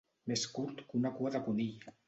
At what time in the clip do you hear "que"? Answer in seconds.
0.87-0.97